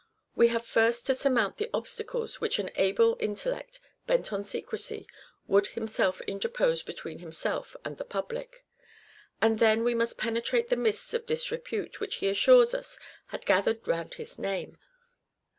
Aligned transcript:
We 0.35 0.47
have 0.47 0.65
first 0.65 1.05
to 1.05 1.13
surmount 1.13 1.57
the 1.57 1.69
obstacles 1.75 2.41
which 2.41 2.57
an 2.57 2.71
able 2.73 3.17
intellect, 3.19 3.79
bent 4.07 4.33
on 4.33 4.43
secrecy, 4.43 5.05
would 5.45 5.67
himself 5.67 6.21
interpose 6.21 6.81
between 6.81 7.19
himself 7.19 7.75
and 7.85 7.99
the 7.99 8.03
public; 8.03 8.65
and 9.43 9.59
then 9.59 9.83
we 9.83 9.93
must 9.93 10.17
penetrate 10.17 10.69
the 10.69 10.75
mists 10.75 11.13
of 11.13 11.27
disrepute 11.27 11.99
which 11.99 12.15
he 12.15 12.27
assures 12.29 12.73
us 12.73 12.97
had 13.27 13.45
gathered 13.45 13.87
round 13.87 14.15
his 14.15 14.39
name. 14.39 14.79